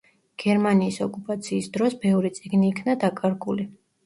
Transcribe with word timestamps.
გერმანიის 0.43 0.97
ოკუპაციის 1.05 1.67
დროს 1.75 1.99
ბევრი 2.07 2.33
წიგნი 2.39 2.71
იქნა 2.73 2.97
დაკარგული. 3.05 3.69